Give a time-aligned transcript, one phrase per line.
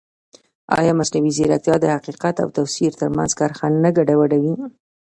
[0.77, 4.53] ایا مصنوعي ځیرکتیا د حقیقت او تفسیر ترمنځ کرښه نه ګډوډوي؟